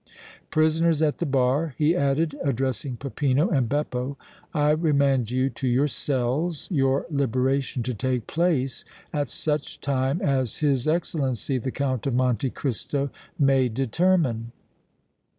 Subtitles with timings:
[0.49, 4.17] Prisoners at the bar," he added, addressing Peppino and Beppo,
[4.51, 8.83] "I remand you to your cells, your liberation to take place
[9.13, 14.51] at such time as his Excellency, the Count of Monte Cristo may determine."